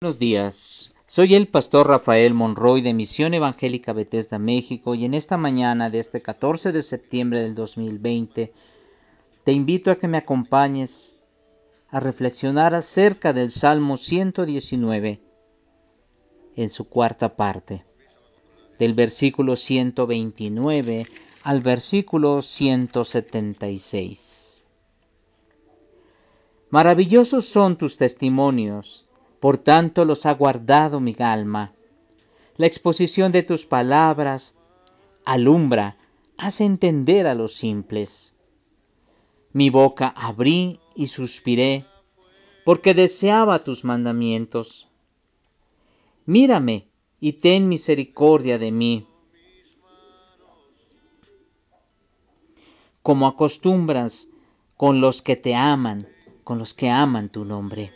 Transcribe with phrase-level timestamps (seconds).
[0.00, 5.36] Buenos días, soy el pastor Rafael Monroy de Misión Evangélica Bethesda, México, y en esta
[5.36, 8.52] mañana de este 14 de septiembre del 2020
[9.42, 11.16] te invito a que me acompañes
[11.88, 15.20] a reflexionar acerca del Salmo 119
[16.54, 17.84] en su cuarta parte,
[18.78, 21.06] del versículo 129
[21.42, 24.62] al versículo 176.
[26.70, 29.02] Maravillosos son tus testimonios
[29.40, 31.72] por tanto los ha guardado mi alma.
[32.56, 34.56] La exposición de tus palabras
[35.24, 35.96] alumbra,
[36.38, 38.34] hace entender a los simples.
[39.52, 41.84] Mi boca abrí y suspiré,
[42.64, 44.88] porque deseaba tus mandamientos.
[46.24, 46.88] Mírame
[47.20, 49.06] y ten misericordia de mí.
[53.02, 54.28] Como acostumbras
[54.76, 56.08] con los que te aman,
[56.44, 57.92] con los que aman tu nombre.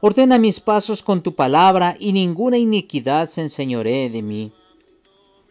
[0.00, 4.52] Ordena mis pasos con tu palabra y ninguna iniquidad se enseñoree de mí.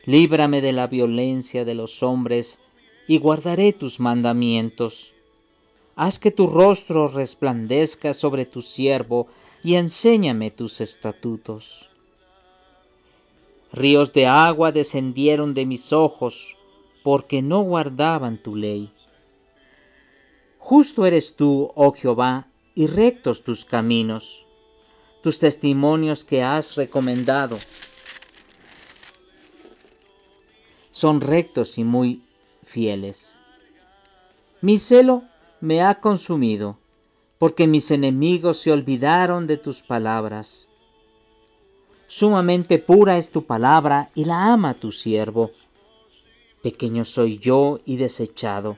[0.06, 2.60] Líbrame de la violencia de los hombres
[3.10, 5.12] y guardaré tus mandamientos.
[5.98, 9.28] Haz que tu rostro resplandezca sobre tu siervo
[9.64, 11.90] y enséñame tus estatutos.
[13.74, 16.56] Ríos de agua descendieron de mis ojos
[17.04, 18.92] porque no guardaban tu ley.
[20.58, 24.46] Justo eres tú, oh Jehová, y rectos tus caminos,
[25.24, 27.58] tus testimonios que has recomendado.
[30.92, 32.22] Son rectos y muy
[32.64, 33.36] fieles.
[34.62, 35.24] Mi celo
[35.60, 36.78] me ha consumido,
[37.40, 40.68] porque mis enemigos se olvidaron de tus palabras.
[42.06, 45.50] Sumamente pura es tu palabra y la ama tu siervo.
[46.62, 48.78] Pequeño soy yo y desechado,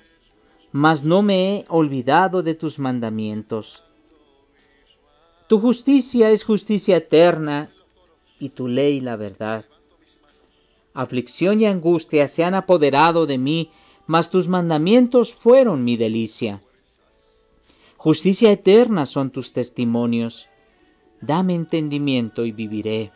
[0.72, 3.84] mas no me he olvidado de tus mandamientos.
[5.50, 7.72] Tu justicia es justicia eterna
[8.40, 9.66] y tu ley la verdad.
[10.94, 13.72] Aflicción y angustia se han apoderado de mí,
[14.06, 16.62] mas tus mandamientos fueron mi delicia.
[17.98, 20.48] Justicia eterna son tus testimonios.
[21.20, 23.12] Dame entendimiento y viviré.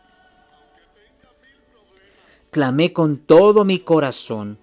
[2.49, 4.57] Clamé con todo mi corazón.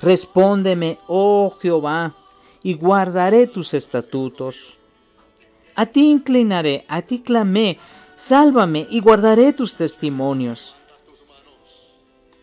[0.00, 2.16] Respóndeme, oh Jehová,
[2.62, 4.78] y guardaré tus estatutos.
[5.76, 7.78] A ti inclinaré, a ti clamé,
[8.16, 10.74] sálvame y guardaré tus testimonios.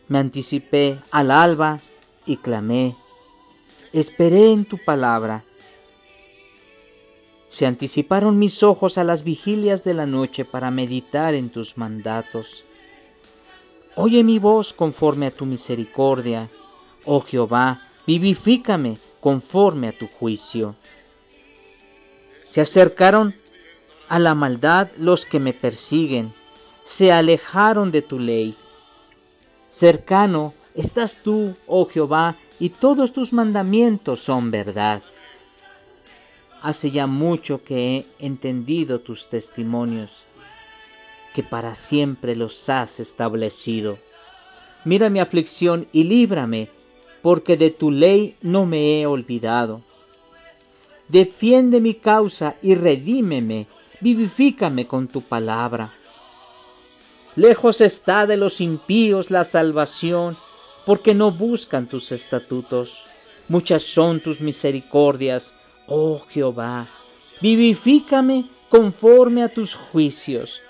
[0.10, 1.80] Me anticipé al alba
[2.26, 2.96] y clamé,
[3.94, 5.46] esperé en tu palabra.
[7.48, 12.66] Se anticiparon mis ojos a las vigilias de la noche para meditar en tus mandatos.
[13.96, 16.50] Oye mi voz conforme a tu misericordia.
[17.06, 20.76] Oh Jehová, vivifícame conforme a tu juicio.
[22.52, 23.34] Se acercaron
[24.10, 26.34] a la maldad los que me persiguen,
[26.84, 28.56] se alejaron de tu ley.
[29.70, 35.02] Cercano estás tú, oh Jehová, y todos tus mandamientos son verdad.
[36.62, 40.26] Hace ya mucho que he entendido tus testimonios,
[41.34, 43.98] que para siempre los has establecido.
[44.84, 46.70] Mira mi aflicción y líbrame,
[47.22, 49.82] porque de tu ley no me he olvidado.
[51.12, 53.68] Defiende mi causa y redímeme,
[54.00, 55.94] vivifícame con tu palabra.
[57.36, 60.38] Lejos está de los impíos la salvación,
[60.86, 63.04] porque no buscan tus estatutos.
[63.50, 65.54] Muchas son tus misericordias,
[65.86, 66.88] oh Jehová.
[67.42, 70.62] Vivifícame conforme a tus juicios,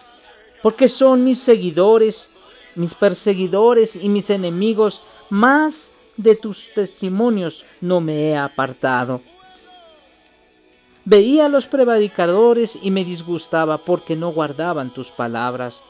[0.64, 2.32] porque son mis seguidores,
[2.74, 9.22] mis perseguidores y mis enemigos, más de tus testimonios no me he apartado.
[11.04, 15.84] Veía a los prevaricadores y me disgustaba porque no guardaban tus palabras.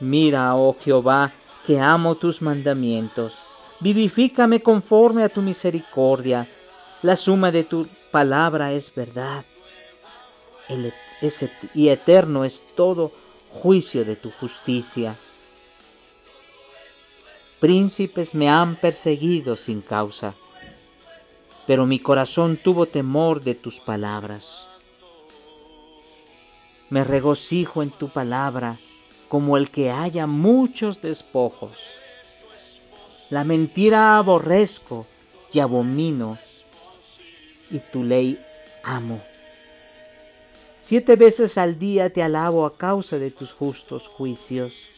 [0.00, 1.32] Mira, oh Jehová,
[1.66, 3.44] que amo tus mandamientos.
[3.80, 6.48] Vivifícame conforme a tu misericordia.
[7.02, 9.44] La suma de tu palabra es verdad.
[11.74, 13.12] y eterno es todo
[13.50, 15.18] juicio de tu justicia.
[17.58, 20.34] Príncipes me han perseguido sin causa
[21.70, 24.66] pero mi corazón tuvo temor de tus palabras.
[26.88, 28.80] Me regocijo en tu palabra
[29.28, 31.78] como el que haya muchos despojos.
[33.28, 35.06] La mentira aborrezco
[35.52, 36.38] y abomino,
[37.70, 38.44] y tu ley
[38.82, 39.22] amo.
[40.76, 44.88] Siete veces al día te alabo a causa de tus justos juicios.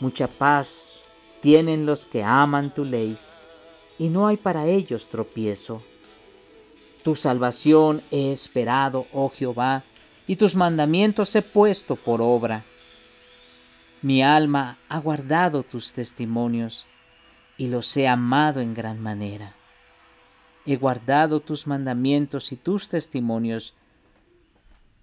[0.00, 1.02] Mucha paz
[1.42, 3.18] tienen los que aman tu ley
[3.98, 5.82] y no hay para ellos tropiezo.
[7.02, 9.84] Tu salvación he esperado, oh Jehová,
[10.26, 12.64] y tus mandamientos he puesto por obra.
[14.02, 16.86] Mi alma ha guardado tus testimonios
[17.56, 19.54] y los he amado en gran manera.
[20.66, 23.72] He guardado tus mandamientos y tus testimonios,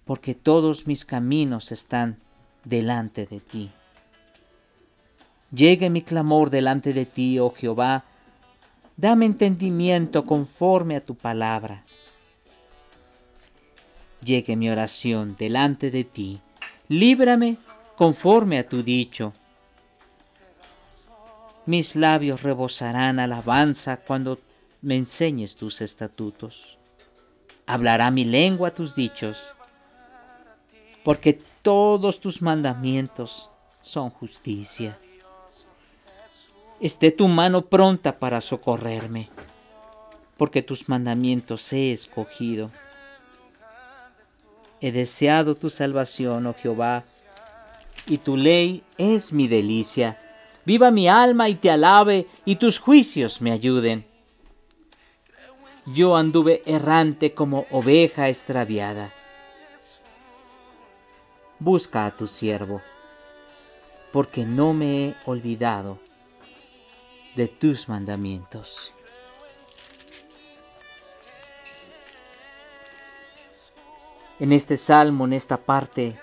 [0.04, 2.18] porque todos mis caminos están
[2.64, 3.70] delante de ti.
[5.50, 8.04] Llegue mi clamor delante de ti, oh Jehová,
[8.96, 11.84] dame entendimiento conforme a tu palabra.
[14.22, 16.40] Llegue mi oración delante de ti,
[16.88, 17.58] líbrame
[17.96, 19.32] conforme a tu dicho.
[21.66, 24.38] Mis labios rebosarán alabanza cuando
[24.82, 26.78] me enseñes tus estatutos.
[27.66, 29.54] Hablará mi lengua tus dichos,
[31.02, 33.50] porque todos tus mandamientos
[33.80, 34.98] son justicia.
[36.80, 39.28] Esté tu mano pronta para socorrerme,
[40.36, 42.70] porque tus mandamientos he escogido.
[44.80, 47.04] He deseado tu salvación, oh Jehová,
[48.06, 50.18] y tu ley es mi delicia.
[50.64, 54.04] Viva mi alma y te alabe, y tus juicios me ayuden.
[55.86, 59.12] Yo anduve errante como oveja extraviada.
[61.60, 62.82] Busca a tu siervo,
[64.12, 65.98] porque no me he olvidado
[67.34, 68.92] de tus mandamientos.
[74.40, 76.18] En este salmo, en esta parte,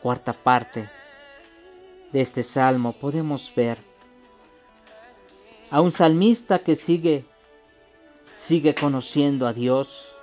[0.00, 0.88] cuarta parte
[2.12, 3.78] de este salmo, podemos ver
[5.70, 7.24] a un salmista que sigue
[8.36, 10.14] sigue conociendo a Dios,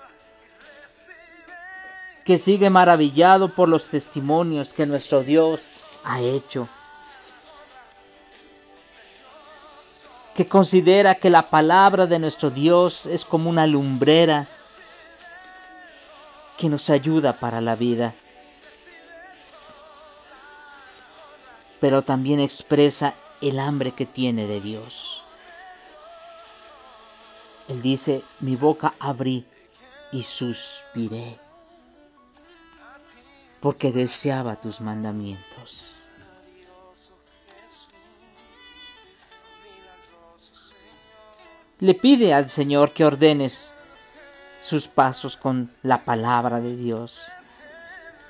[2.26, 5.72] que sigue maravillado por los testimonios que nuestro Dios
[6.04, 6.70] ha hecho,
[10.36, 14.48] que considera que la palabra de nuestro Dios es como una lumbrera
[16.58, 18.16] que nos ayuda para la vida,
[21.80, 25.22] pero también expresa el hambre que tiene de Dios.
[27.68, 29.46] Él dice, mi boca abrí
[30.12, 31.40] y suspiré,
[33.60, 35.94] porque deseaba tus mandamientos.
[41.84, 43.74] Le pide al Señor que ordenes
[44.62, 47.26] sus pasos con la palabra de Dios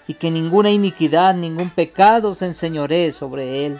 [0.07, 3.79] y que ninguna iniquidad, ningún pecado se enseñoree sobre él.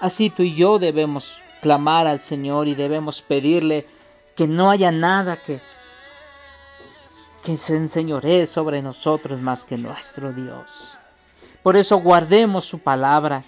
[0.00, 3.86] Así tú y yo debemos clamar al Señor y debemos pedirle
[4.36, 5.60] que no haya nada que,
[7.42, 10.96] que se enseñoree sobre nosotros más que nuestro Dios.
[11.62, 13.44] Por eso guardemos su palabra.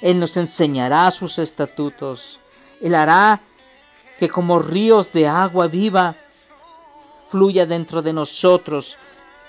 [0.00, 2.38] Él nos enseñará sus estatutos.
[2.80, 3.40] Él hará
[4.18, 6.14] que como ríos de agua viva
[7.28, 8.96] fluya dentro de nosotros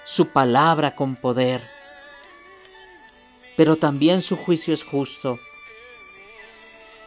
[0.06, 1.68] su palabra con poder.
[3.58, 5.40] Pero también su juicio es justo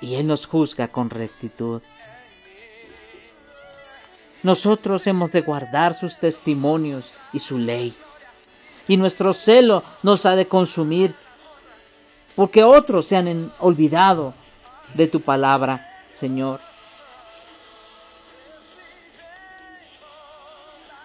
[0.00, 1.82] y Él nos juzga con rectitud.
[4.42, 7.94] Nosotros hemos de guardar sus testimonios y su ley.
[8.86, 11.14] Y nuestro celo nos ha de consumir,
[12.36, 14.34] porque otros se han olvidado
[14.92, 16.60] de tu palabra, Señor.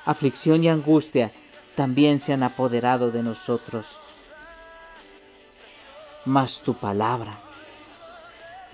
[0.06, 1.32] Aflicción y angustia
[1.76, 3.98] también se han apoderado de nosotros.
[6.26, 7.38] Mas tu palabra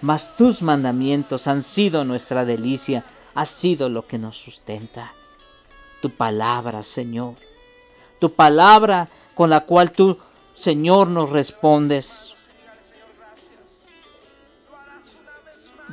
[0.06, 5.12] mas tus mandamientos han sido nuestra delicia, ha sido lo que nos sustenta.
[6.00, 7.34] Tu palabra, Señor,
[8.20, 10.20] tu palabra con la cual tú,
[10.54, 12.35] Señor, nos respondes.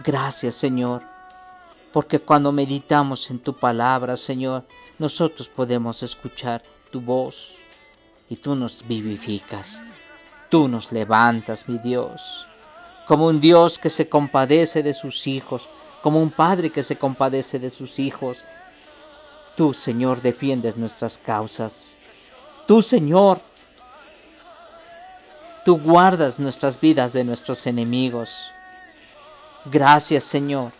[0.04, 1.02] Gracias, Señor,
[1.92, 4.64] porque cuando meditamos en tu palabra, Señor,
[4.98, 7.56] nosotros podemos escuchar tu voz
[8.28, 9.82] y tú nos vivificas,
[10.48, 12.46] tú nos levantas, mi Dios
[13.06, 15.68] como un Dios que se compadece de sus hijos,
[16.02, 18.44] como un Padre que se compadece de sus hijos.
[19.56, 21.92] Tú, Señor, defiendes nuestras causas.
[22.66, 23.40] Tú, Señor,
[25.64, 28.46] tú guardas nuestras vidas de nuestros enemigos.
[29.64, 30.72] Gracias, Señor.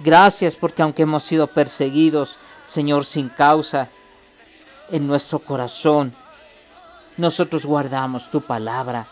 [0.00, 3.88] Gracias porque aunque hemos sido perseguidos, Señor, sin causa,
[4.90, 6.12] en nuestro corazón,
[7.16, 9.06] nosotros guardamos tu palabra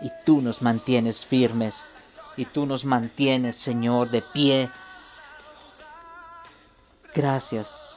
[0.00, 1.86] y tú nos mantienes firmes
[2.36, 4.70] y tú nos mantienes, Señor, de pie.
[7.14, 7.94] Gracias,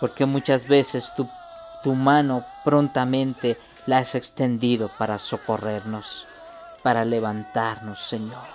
[0.00, 1.28] porque muchas veces tu,
[1.82, 6.26] tu mano prontamente la has extendido para socorrernos,
[6.82, 8.46] para levantarnos, Señor.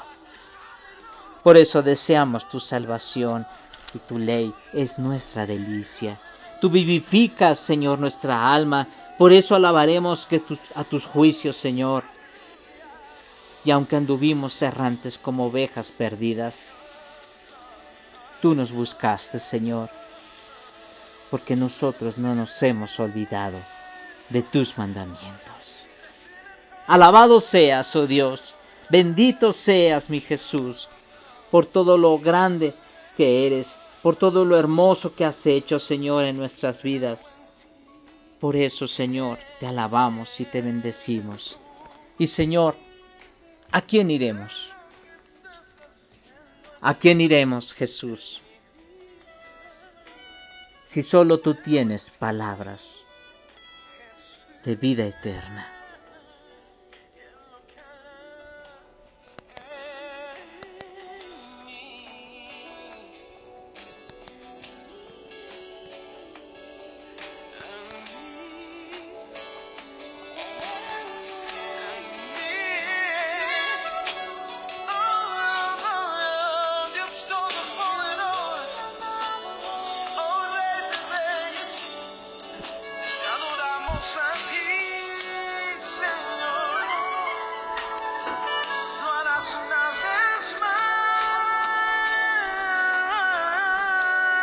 [1.43, 3.45] Por eso deseamos tu salvación,
[3.93, 6.19] y tu ley es nuestra delicia.
[6.59, 8.87] Tú vivificas, Señor, nuestra alma,
[9.17, 10.27] por eso alabaremos
[10.75, 12.03] a tus juicios, Señor.
[13.63, 16.69] Y aunque anduvimos errantes como ovejas perdidas,
[18.41, 19.89] tú nos buscaste, Señor,
[21.29, 23.57] porque nosotros no nos hemos olvidado
[24.29, 25.81] de tus mandamientos.
[26.91, 28.53] Alabado seas, oh Dios,
[28.89, 30.89] bendito seas, mi Jesús,
[31.49, 32.73] por todo lo grande
[33.15, 37.31] que eres, por todo lo hermoso que has hecho, Señor, en nuestras vidas.
[38.41, 41.55] Por eso, Señor, te alabamos y te bendecimos.
[42.19, 42.75] Y Señor,
[43.71, 44.69] ¿a quién iremos?
[46.81, 48.41] ¿A quién iremos, Jesús?
[50.83, 53.05] Si solo tú tienes palabras
[54.65, 55.80] de vida eterna.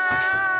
[0.08, 0.57] Una vez más.